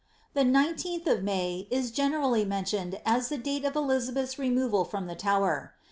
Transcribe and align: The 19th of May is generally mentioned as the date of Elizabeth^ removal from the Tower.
The 0.33 0.41
19th 0.41 1.05
of 1.05 1.21
May 1.21 1.67
is 1.69 1.91
generally 1.91 2.43
mentioned 2.43 2.99
as 3.05 3.29
the 3.29 3.37
date 3.37 3.65
of 3.65 3.73
Elizabeth^ 3.73 4.39
removal 4.39 4.83
from 4.83 5.05
the 5.05 5.13
Tower. 5.13 5.75